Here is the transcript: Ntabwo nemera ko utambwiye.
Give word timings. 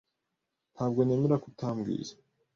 Ntabwo 0.73 0.99
nemera 1.03 1.35
ko 1.41 1.45
utambwiye. 1.51 2.13